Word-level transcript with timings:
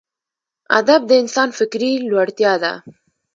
ادب 0.79 1.01
د 1.07 1.11
انسان 1.21 1.49
فکري 1.59 1.91
لوړتیا 2.09 2.53
ده. 2.63 2.73